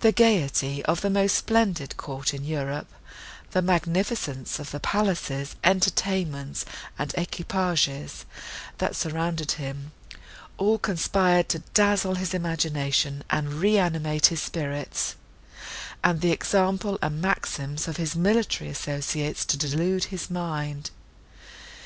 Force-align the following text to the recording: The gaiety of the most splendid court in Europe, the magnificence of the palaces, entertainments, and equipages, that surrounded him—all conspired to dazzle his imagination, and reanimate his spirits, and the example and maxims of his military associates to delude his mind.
The 0.00 0.12
gaiety 0.12 0.84
of 0.84 1.00
the 1.00 1.08
most 1.08 1.34
splendid 1.34 1.96
court 1.96 2.34
in 2.34 2.44
Europe, 2.44 2.88
the 3.52 3.62
magnificence 3.62 4.58
of 4.58 4.72
the 4.72 4.78
palaces, 4.78 5.56
entertainments, 5.64 6.66
and 6.98 7.14
equipages, 7.16 8.26
that 8.76 8.94
surrounded 8.94 9.52
him—all 9.52 10.76
conspired 10.76 11.48
to 11.48 11.60
dazzle 11.72 12.16
his 12.16 12.34
imagination, 12.34 13.24
and 13.30 13.54
reanimate 13.54 14.26
his 14.26 14.42
spirits, 14.42 15.14
and 16.04 16.20
the 16.20 16.30
example 16.30 16.98
and 17.00 17.22
maxims 17.22 17.88
of 17.88 17.96
his 17.96 18.14
military 18.14 18.68
associates 18.68 19.46
to 19.46 19.56
delude 19.56 20.04
his 20.12 20.28
mind. 20.28 20.90